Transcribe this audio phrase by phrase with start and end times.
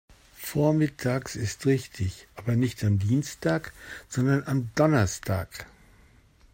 [0.33, 3.71] Vormittags ist richtig, aber nicht am Dienstag,
[4.09, 5.67] sondern am Donnerstag.